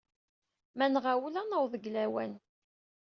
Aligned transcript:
Ma 0.77 0.85
nɣawel, 0.87 1.35
ad 1.41 1.47
naweḍ 1.47 1.71
deg 1.77 1.85
lawan. 1.93 2.33